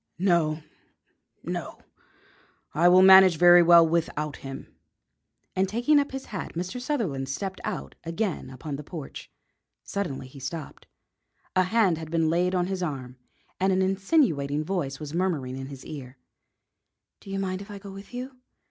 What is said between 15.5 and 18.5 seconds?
in his ear: "Do you mind if I go with you?